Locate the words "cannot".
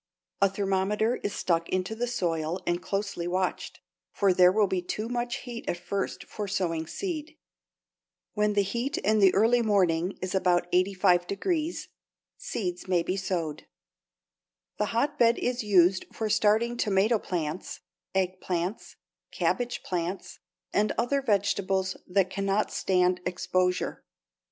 22.31-22.71